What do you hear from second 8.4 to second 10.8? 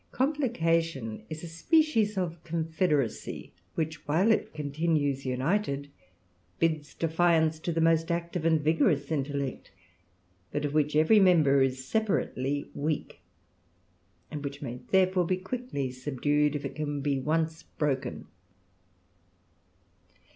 and vigorous intellect; but of